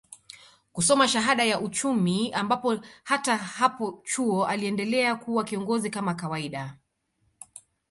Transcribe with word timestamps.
kusoma 0.73 1.07
shahada 1.07 1.43
ya 1.43 1.59
Uchumi 1.61 2.31
ambapo 2.33 2.79
hata 3.03 3.37
hapo 3.37 4.01
chuo 4.03 4.45
aliendelea 4.45 5.15
kuwa 5.15 5.43
kiongozi 5.43 5.89
kama 5.89 6.13
kawaida 6.13 6.77